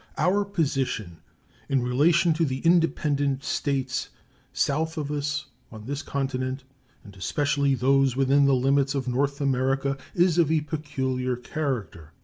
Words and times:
Our 0.17 0.45
position 0.45 1.17
in 1.69 1.83
relation 1.83 2.33
to 2.33 2.43
the 2.43 2.61
independent 2.61 3.43
States 3.43 4.09
south 4.51 4.97
of 4.97 5.11
us 5.11 5.45
on 5.71 5.85
this 5.85 6.01
continent, 6.01 6.63
and 7.03 7.15
especially 7.15 7.75
those 7.75 8.15
within 8.15 8.45
the 8.45 8.55
limits 8.55 8.95
of 8.95 9.07
North 9.07 9.39
America, 9.39 9.99
is 10.15 10.39
of 10.39 10.51
a 10.51 10.61
peculiar 10.61 11.35
character. 11.35 12.13